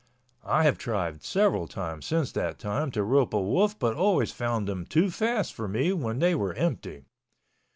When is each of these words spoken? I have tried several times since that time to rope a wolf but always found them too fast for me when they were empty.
I 0.47 0.63
have 0.63 0.79
tried 0.79 1.21
several 1.23 1.67
times 1.67 2.07
since 2.07 2.31
that 2.31 2.57
time 2.57 2.89
to 2.89 3.03
rope 3.03 3.35
a 3.35 3.39
wolf 3.39 3.77
but 3.77 3.95
always 3.95 4.31
found 4.31 4.67
them 4.67 4.83
too 4.83 5.11
fast 5.11 5.53
for 5.53 5.67
me 5.67 5.93
when 5.93 6.17
they 6.17 6.33
were 6.33 6.55
empty. 6.55 7.05